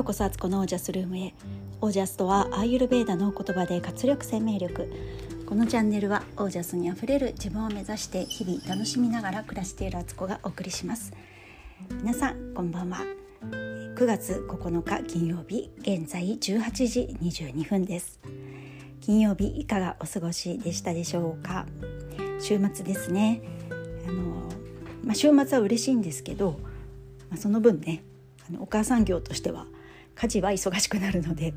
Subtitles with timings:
[0.00, 1.34] ようこそアツコのオージャスルームへ。
[1.82, 4.90] オージャスとはアーユルベーダの言葉で活力生命力。
[5.44, 11.12] このチャンネルはオージャスにあふれる自分を目指して日々楽しみながら暮らしているアツコがお送りします。
[12.02, 13.00] 皆さんこんばんは。
[13.42, 18.20] 9月9日金曜日現在18時22分です。
[19.02, 21.66] 金曜日いかがお過ごしでしたでしょうか？
[22.40, 23.42] 週末ですね。
[24.08, 24.22] あの、
[25.04, 26.58] まあ、週末は嬉しいんですけど、
[27.28, 28.02] まあ、その分ね
[28.48, 29.66] あのお母さん業としては
[30.20, 31.54] 家事は忙しくなるので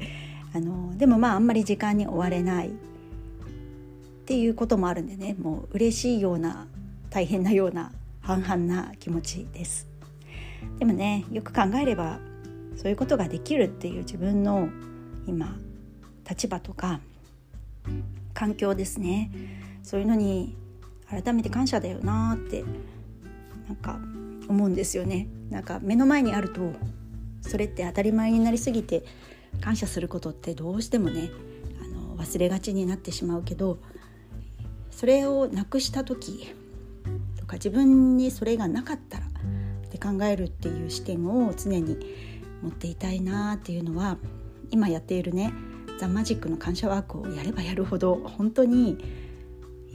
[0.54, 2.72] あのでもまああんまり時間に追われないっ
[4.26, 6.68] ていうこともあるんでねもう嬉しいような
[7.10, 9.86] 大変なような半々な気持ちです。
[10.80, 12.20] でもねよく考えれば
[12.78, 14.70] そういうことができるっていう自分の
[15.28, 15.58] 今
[16.30, 17.02] 立場とか
[18.34, 19.30] 環境ですね
[19.84, 20.56] そういうのに
[21.10, 22.64] 改めて感謝だよなって
[23.68, 24.00] なんか
[24.48, 26.72] 思うんですよねなんか目の前にあると
[27.44, 29.04] それって当たり前になりすぎて
[29.62, 31.30] 感謝することってどうしてもね
[31.82, 33.78] あの忘れがちになってしまうけど
[34.90, 36.54] それをなくした時
[37.38, 41.98] とか自分にそれがなかったらって考えるっていう視点を常に
[42.62, 44.18] 持っていたいなっていうのは
[44.72, 45.54] 今やっているね
[46.00, 48.98] ザ・マジックの感謝ワークをやればやるほど本当に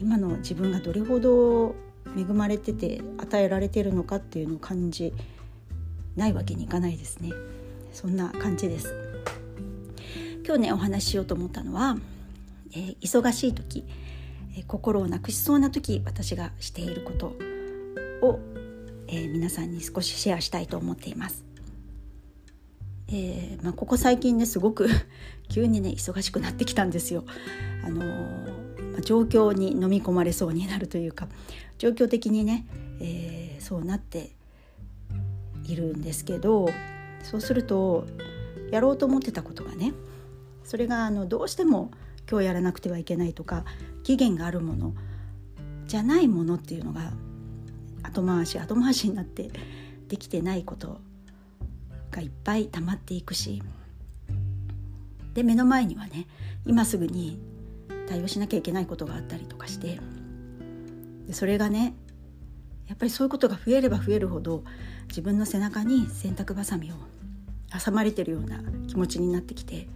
[0.01, 1.75] 今の自分がどれほど
[2.17, 5.13] 恵まれてて与えられてるのかっていうのを感じ
[6.19, 7.31] ないわけにいかないですね。
[7.93, 8.95] そんな感じです。
[10.45, 11.97] 今日ねお話ししようと思ったのは、
[12.73, 13.85] えー、忙しい時、
[14.57, 17.27] えー、心をなくしそうな時私がしていること
[18.27, 18.41] を、
[19.07, 21.45] えー、皆さんに少しシェアしたいと思っています。
[23.11, 24.89] えーまあ、ここ最近ねすごく
[25.49, 27.25] 急にね忙しくなってきたんですよ。
[27.85, 31.29] あのー、状況に飲み込まれそうになるというか
[31.79, 32.67] 状況的にね、
[33.01, 34.38] えー、そうなって
[35.69, 36.69] いるんですけど
[37.23, 38.07] そうすると
[38.71, 39.93] やろうと思ってたことがね
[40.65, 41.91] それがあのどうしても
[42.31, 43.65] 今日やらなくてはいけないとか
[44.03, 44.95] 期限があるもの
[45.87, 47.13] じゃないものっていうのが
[48.03, 49.51] 後回し後回しになって
[50.09, 51.01] できてないこと
[52.11, 53.63] がいっぱい溜まっていくし
[55.35, 56.27] で目の前にはね
[56.67, 57.41] 今すぐに
[58.09, 60.01] 対応しなきゃいけないことがあったりとかして
[61.27, 61.95] でそれがね
[62.89, 64.65] やっぱりそういうことが増えれば増えるほど
[65.09, 66.95] 自分の背中に洗濯ばさみを
[67.85, 69.89] 挟まれてるような気持ちになってきて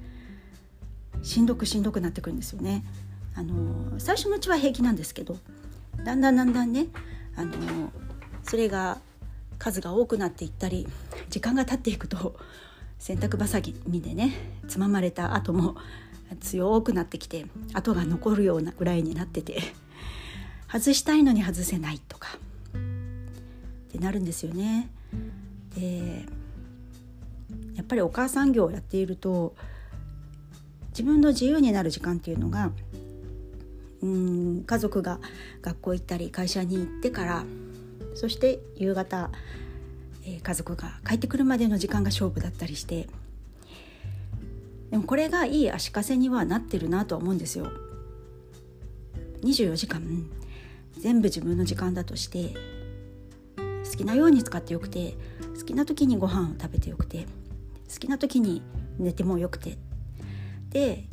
[1.23, 2.85] しんどくしんどくなってくるんですよね。
[3.35, 5.39] あの最初のうちは平気なんですけど
[6.05, 6.89] だんだんだんだんね
[7.35, 7.53] あの
[8.43, 8.99] それが
[9.59, 10.87] 数が多くなっていったり
[11.31, 12.37] 時間が経っていくと
[12.99, 14.35] 洗濯ばさみでね
[14.69, 15.77] つままれた後も
[16.41, 19.63] 強くなってきて跡が残るようなぐらいになってて
[20.71, 22.29] 外したいのに外せないとか
[22.77, 24.91] ってなるんですよね。
[25.75, 26.25] で
[27.75, 29.55] やっぱりお母さん業をやっていると
[30.91, 32.71] 自分の自由になる時間っていうのが
[34.03, 35.21] うん家族が
[35.63, 37.45] 学校行ったり会社に行ってから
[38.15, 39.31] そして夕方、
[40.25, 43.09] えー、家族が帰ってくるまでの時間が勝負だったりして
[44.91, 47.73] でもこれがいい足かせにはなってるなとは思うんですよ。
[49.43, 50.03] 24時間
[50.99, 52.55] 全部自分の時間だとして
[53.93, 55.15] 好きなように使ってよくて
[55.59, 57.27] 好きな時にご飯を食べてよくて
[57.93, 58.63] 好きな時に
[58.99, 59.77] 寝てもよくて。
[60.71, 61.05] で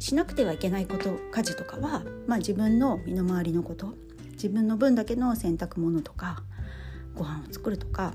[0.00, 3.94] しなくてはいけないこと家事とかは、まあ、自分の身の回りのこと
[4.32, 6.42] 自分の分だけの洗濯物とか
[7.14, 8.14] ご飯を作るとか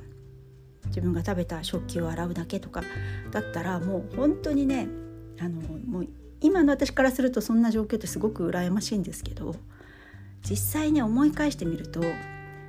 [0.87, 2.83] 自分が食べた食器を洗うだけとか
[3.31, 4.87] だったらもう本当にね
[5.39, 6.07] あのもう
[6.41, 9.55] 今の私からするとそんな状況ってすごく羨ましいんですけど
[10.49, 12.01] 実際に思い返してみると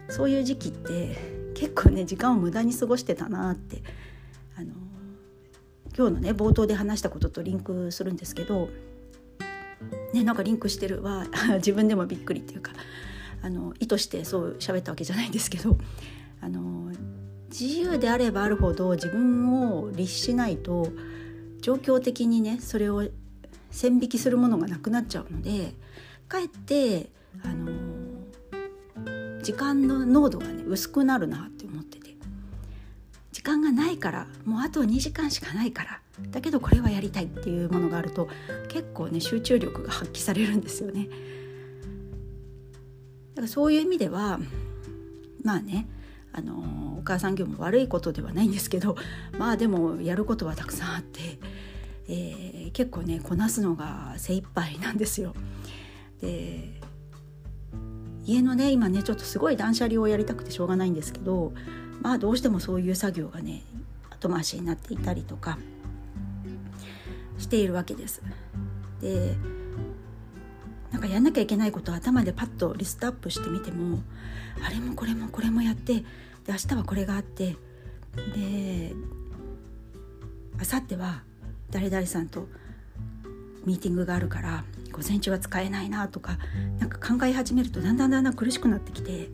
[0.09, 1.17] そういう時期って
[1.55, 3.83] 結構ね時間を無駄に過ごしてたなって
[4.57, 4.73] あの
[5.97, 8.69] 今日のね冒頭で話したこととリンクするんですけど
[10.13, 11.27] ねなんかリンクしてるは
[11.57, 12.73] 自分でもびっくりっていうか
[13.43, 15.77] あの意図してそう喋ったわけじゃないんですけど
[16.41, 16.93] あの
[17.49, 20.89] 自由であればあるほど自分を律しないと
[21.61, 23.07] 状況的にねそれを
[23.71, 25.75] 線引きするものがなくなっちゃうので
[26.29, 27.11] かえって
[27.43, 28.04] あの
[29.44, 32.17] 時間の濃度がね薄くなるなって思ってて
[33.31, 36.00] 時間がないからもうあと2時間しかないから
[36.31, 38.29] だけどこれはやりたいっていうものがあると
[38.69, 41.08] 結構ね集中力が発揮されるんですよね。
[43.35, 44.38] だからそういう意味では
[45.43, 45.88] まあね
[46.32, 48.97] あのお母さん業も悪いことではないんですけど
[49.37, 51.20] まあでもやることはたくさんあって、
[52.08, 55.35] えー、結構ねこなすのが精一杯なんですよ。
[56.20, 56.81] で
[58.25, 61.53] 家のね今ねちょっとすごい断捨離をやりたくてしょうがないんですけど
[62.03, 63.62] まあどうしてもそういう作業がね
[64.11, 65.59] 後回しになっていたりとか
[67.38, 68.23] しているわけです。
[69.00, 69.35] で
[70.91, 73.99] なんかやんなきゃいけないことを頭でパッとリストアップしてみても
[74.65, 76.05] あれもこれもこれもやってで
[76.49, 77.56] 明日はこれがあって
[78.35, 78.94] で
[80.56, 81.23] 明後日は
[81.71, 82.47] 誰々さんと
[83.65, 86.38] ミーティングがあるから午前中は使えないなとか
[86.79, 89.29] なんか考え始めるとだんだんだんだん苦しくなってきて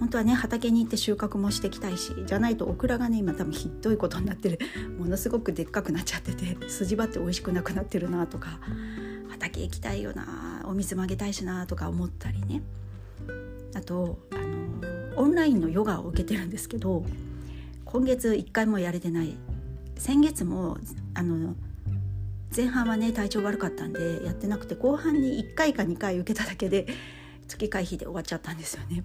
[0.00, 4.58] 本当はね畑に行って収穫もしてきたいしじゃないとオクラがね今多分ひどいことになってる。
[4.98, 8.60] ものすごくでっかくなっちゃってて筋張って美味しくなくなってるなとか
[9.28, 12.62] 畑行きたいよなお水もあげたいしなとか思ったりね。
[13.74, 17.04] あとあのオンラインのヨガを受けてるんですけど
[17.84, 19.34] 今月1回もやれてない。
[19.98, 20.76] 先月も
[21.14, 21.54] あの
[22.54, 26.86] 前半はね体調悪かったんでやってなくて後半に1回か2回受けただけで
[27.48, 29.04] 月会費で終わっちゃったんですよね。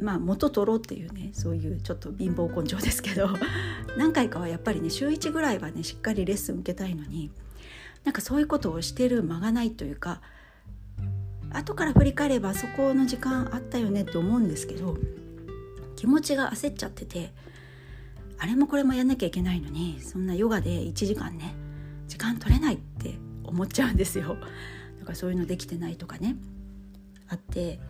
[0.00, 3.30] まあ元取ろうっていうねそういうちょっと貧乏根性ですけど
[3.96, 7.30] 何回かはやっぱりね週1ぐらいはねしっかりレッスン受けたいのに
[8.04, 10.20] なんかそういうことをしてる間がないというか
[11.50, 14.96] 後から振り返ればそこの時間あったよねって思うんですけど
[15.96, 17.32] 気持ちが焦っちゃってて
[18.38, 21.54] あれもこれもやんなきゃいけないのにそんなヨガで1時間ね
[22.26, 24.36] 間取れないって思っちゃうんですよ。
[24.98, 26.36] だからそういうのできてないとかね。
[27.28, 27.80] あって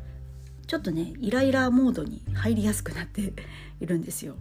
[0.66, 3.32] ちょっとねイライラモードに入りやすくなって
[3.80, 4.36] いるんですよ。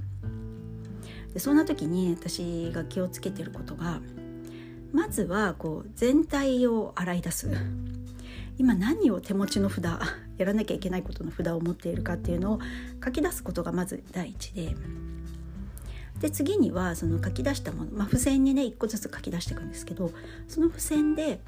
[1.33, 4.01] でそんな時に私が気をつけてることが
[4.93, 7.49] まずはこう全体を洗い出す。
[8.57, 12.59] 今何を手持ちの札やらなきゃいけないことの札を持っているかっていうのを
[13.03, 14.75] 書き出すことがまず第一で
[16.19, 20.11] で次にはその書き出したもの、まあ、付箋にね1個ずつ書き出していくんですけど
[20.47, 21.39] その付箋で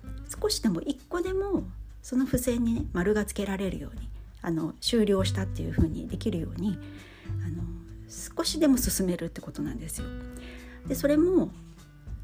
[0.41, 1.63] 少しでも1個でも
[2.01, 4.09] その付箋にね丸がつけられるように
[4.41, 6.77] あの終了したっていう風にできるように
[7.45, 7.63] あの
[8.09, 10.07] 少しでも進めるってことなんですよ。
[10.87, 11.51] でそれも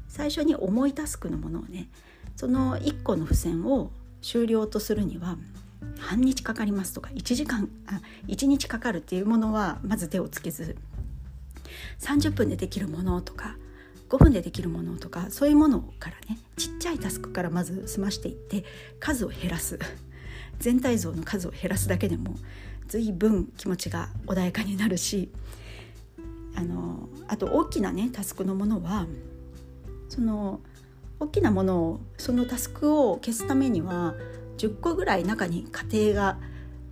[0.08, 1.88] 最初に重いタスクのものをね
[2.36, 3.90] その1個の付箋を
[4.22, 5.36] 終了とするには
[5.98, 10.76] 半日かかりますとか1時間あ1日かかるっていうものはまず手をつけず
[12.00, 13.56] 30分でできるものとか
[14.08, 18.64] 5分でできるものとかそういうものからねちっちゃいタスクからまず済ましていって
[19.00, 19.78] 数を減らす。
[20.58, 22.36] 全体像の数を減らすだけでも
[22.88, 25.30] 随分気持ちが穏やかになるし
[26.54, 29.06] あのあと大きなねタスクのものは
[30.08, 30.60] その
[31.18, 34.14] 大きなものをそのタスクを消すためには
[34.58, 36.38] 10個ぐらい中に過程が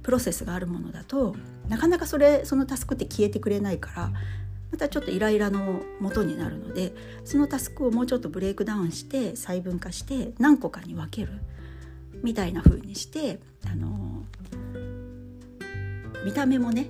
[0.02, 1.36] プロセスがあるものだと
[1.68, 4.10] なかなかそれそのタスクって消えてくれないから
[4.72, 11.32] またちょっとイライラの元になるのでそのタスクをもうちょっとブレイクダウンして細分化して何個かに分ける
[12.22, 14.24] みたいな風にしてあの
[16.24, 16.88] 見た目もね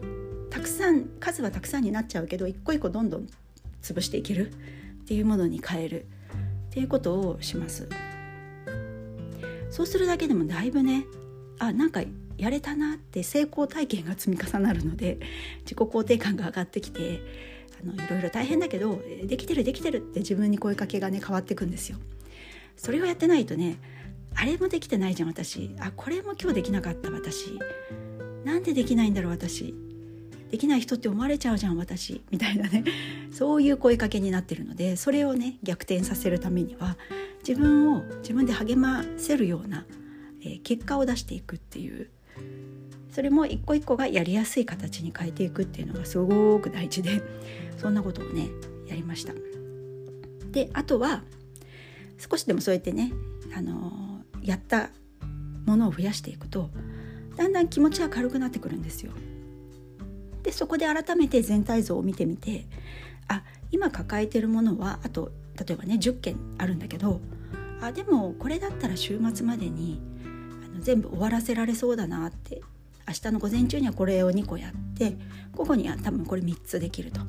[0.48, 3.26] たくさん数はたくさんになっちゃうけど一個一個どんどん
[3.82, 4.54] 潰していけるっ
[5.06, 6.06] ていうものに変えるっ
[6.70, 7.88] ていうことをします。
[9.70, 11.06] そうするだけでもだいぶね
[11.58, 12.02] あなんか
[12.36, 15.18] やれたなって成功体験が積み重なるので
[15.60, 17.22] 自己肯定感が上がってきて
[17.82, 21.98] あのいろいろ大変だけどできてるできてるって自分に声かけがね変わっていくんですよ。
[22.76, 23.78] それをやってないとね
[24.34, 25.74] あれもできてないじゃん私。
[25.80, 27.58] あこれも今日できなかった私。
[28.44, 29.74] なんでできないんだろう私。
[30.50, 32.22] できない人って思われちゃうじゃん私。
[32.30, 32.84] みたいなね。
[33.32, 36.98] そういう声かけになってるのでそれをね逆転させるためには
[37.46, 39.86] 自分を自分で励ませるような、
[40.42, 42.10] えー、結果を出していくっていう
[43.12, 47.22] それも一個一個がやりやすい形に変えていくっていうのがすごく大事で
[47.76, 48.48] そんなことをね
[48.86, 49.34] やりました。
[50.50, 51.22] であとは
[52.18, 53.12] 少しでもそうやってね、
[53.56, 54.90] あのー、やった
[55.66, 56.70] ものを増やしていくと
[57.36, 59.12] だんだん気持ちは軽くなってくるんですよ。
[60.42, 62.66] でそこで改めて全体像を見てみて
[63.28, 67.20] あ今抱えてるものはあと例えばね10件あるんだけど
[67.80, 70.00] あでもこれだったら週末までに
[70.64, 72.62] あの全部終わらせられそうだなって
[73.08, 75.16] 明日の午前中にはこれを2個やって
[75.54, 77.20] 午後には多分これ3つできると。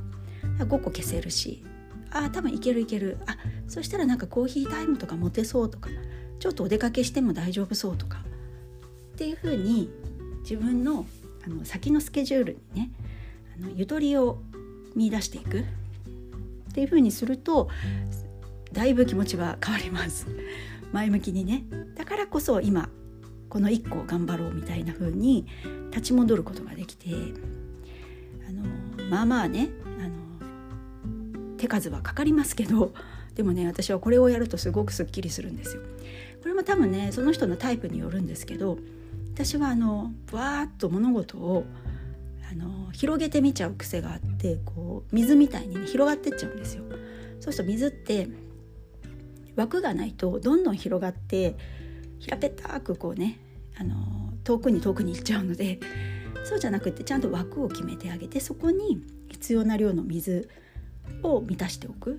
[0.59, 1.63] 5個消せるし
[2.11, 3.17] あ多分いけるいける。
[3.25, 3.37] あ
[3.67, 5.89] そしたらなんかコーヒータイムとか持てそうとか
[6.39, 8.19] ちょっとお出かけしても大丈夫そうとか
[9.13, 9.89] っていうふうに
[10.41, 11.05] 自分の
[11.45, 12.91] あの先のスケジュールにね
[13.57, 14.39] あのゆとりを
[14.95, 15.59] 見出していく。
[15.59, 17.69] っていう風にすると
[18.71, 20.27] だいぶ気持ちは変わります。
[20.91, 21.65] 前向きにね。
[21.95, 22.89] だからこそ今
[23.53, 25.45] この1個頑張ろうみたいな風に
[25.91, 27.10] 立ち戻ることができて
[28.50, 28.63] あの
[29.12, 29.69] まあまあね
[30.00, 32.95] あの手数はかかりますけど
[33.36, 35.83] でもね私はこれをやるとすごくすっきりするんですよ。
[36.41, 38.79] これも多分ねその人のタイプによるんですけど
[39.36, 41.65] 私はあのわーっと物事を
[42.51, 46.86] あの広げてみちゃう癖があってこう水みたいに、ね、広がってっちゃうんですよ。
[47.39, 48.29] そうすると水って
[49.55, 51.55] 枠がないとどんどん広がって
[52.17, 53.42] 平べったくこうね
[53.77, 53.95] あの
[54.43, 55.79] 遠くに遠くに行っちゃうので
[56.45, 60.49] そうじゃなくてちゃんと枠を決めてあげてそこに必要な量の水
[61.21, 62.13] を満たしておく。
[62.13, 62.15] っ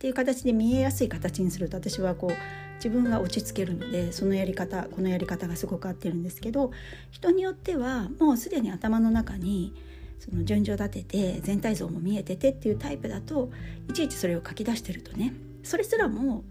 [0.00, 2.30] ていう形で見えやすい形にすると私はこう
[2.76, 6.70] 自分が落ち着けるのでそのやり方このやり方がすごく合ってるんですけど
[7.10, 9.74] 人によってはもうすでに頭の中に
[10.18, 13.50] その順序立てて全体像も見えててっていうタイプだと
[13.90, 16.44] いちいちそれを書き出してるとねそれすらも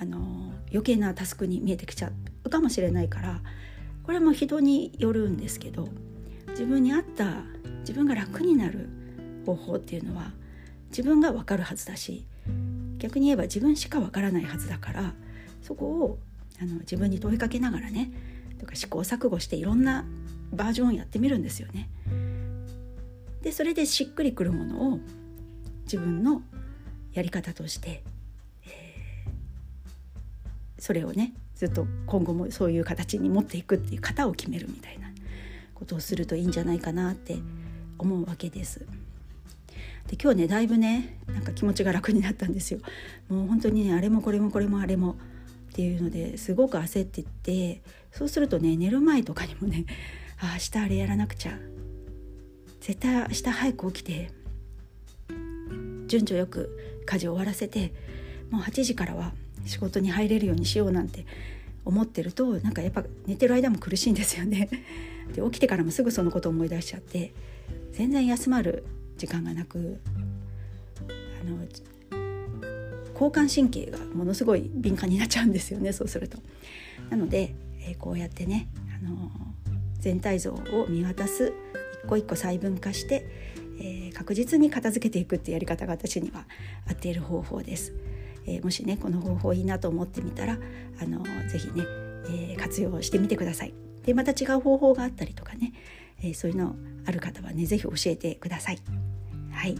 [0.00, 2.10] あの余計なタスクに見えてきちゃ
[2.44, 3.42] うかもしれないから
[4.06, 5.88] これも人によるんですけど
[6.50, 7.42] 自分に合った
[7.80, 8.88] 自分が楽になる
[9.44, 10.30] 方法っていうのは
[10.90, 12.24] 自分が分かるはずだし
[12.98, 15.12] 逆に言えば自分しか分からないはずだから
[15.60, 16.18] そこを
[16.62, 18.12] あの自分に問いかけながらね
[18.58, 20.04] とか試行錯誤していろんな
[20.52, 21.88] バージョンをやってみるんですよね。
[23.42, 25.00] でそれでしっくりくるものを
[25.82, 26.42] 自分の
[27.12, 28.02] やり方として、
[28.66, 35.08] えー、それをねずっと今後もそういう形に持っていくっていう型を決めるみたいな
[35.74, 37.38] ことをするといいんじゃないかなって
[37.98, 38.86] 思うわけです。
[40.06, 42.80] で今日ねだいぶねなんか気持ちが楽になったんですよ。
[43.28, 45.16] もう本当にねあれもこれもこれもあれも
[45.70, 47.82] っていうのですごく焦ってて
[48.12, 49.86] そうするとね寝る前とかにもね
[50.38, 51.58] あ明日あれやらなくちゃ
[52.80, 54.30] 絶対明日早く起きて
[56.06, 57.92] 順序よく家事を終わらせて
[58.50, 59.34] もう8時からは
[59.66, 61.26] 仕事に入れるようにしようなんて
[61.84, 64.68] 思ってるとなんかやっぱ寝てる間も苦しいんですよね。
[65.34, 67.32] で起きてからもすぐそのことを思い出しちゃって
[67.92, 68.84] 全然休まる
[69.18, 69.98] 時間がなく
[71.40, 71.58] あの
[73.12, 76.38] 交感神経がものすごい敏感になっちゃうんですよねそうすると。
[77.10, 78.68] なので、えー、こうやってね、
[79.00, 79.30] あの
[79.98, 81.52] 全体像を見渡す
[82.04, 83.26] 一個一個細分化して、
[83.80, 86.44] えー、確実に片付けていくっていうやり方が私には
[86.88, 87.92] 合っている方法です。
[88.46, 90.58] えー、もしねこの方法いいなと思ってみたら
[91.00, 91.84] あのぜひね、
[92.30, 93.74] え活用してみてください。
[94.04, 95.72] でまた違う方法があったりとかね、
[96.22, 96.76] えそういうの
[97.06, 98.78] ある方はね是非教えてください。
[99.50, 99.76] はい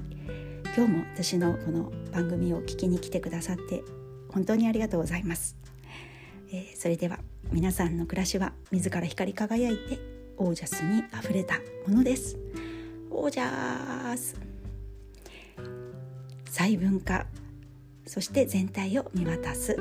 [0.76, 3.82] 今日も私のこの番組を聞きに来てくださって
[4.28, 5.56] 本当にありがとうございます、
[6.52, 7.18] え、それでは
[7.50, 9.98] 皆さんの暮らしは自ら光り輝いて
[10.36, 12.36] オージャスにあふれたものです
[13.10, 14.38] オージャス
[16.50, 17.24] 細分化
[18.06, 19.76] そして全体を見渡す。